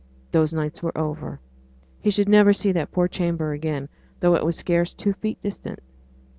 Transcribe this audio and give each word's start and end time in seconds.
Those 0.31 0.51
nights 0.51 0.81
were 0.81 0.97
over 0.97 1.39
he 1.99 2.09
should 2.09 2.27
never 2.27 2.53
see 2.53 2.71
that 2.71 2.91
poor 2.91 3.07
chamber 3.07 3.51
again, 3.51 3.87
though 4.19 4.33
it 4.33 4.43
was 4.43 4.55
scarce 4.55 4.95
two 4.95 5.13
feet 5.13 5.39
distant. 5.43 5.77